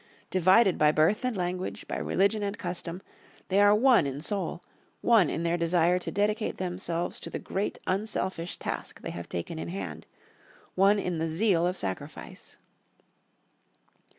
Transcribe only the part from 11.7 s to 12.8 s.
sacrifice.